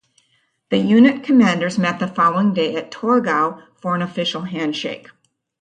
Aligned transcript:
The 0.71 0.79
unit 0.79 1.23
commanders 1.23 1.77
met 1.77 1.99
the 1.99 2.07
following 2.07 2.55
day 2.55 2.75
at 2.75 2.89
Torgau 2.89 3.61
for 3.79 3.93
an 3.93 4.01
official 4.01 4.41
handshake. 4.41 5.07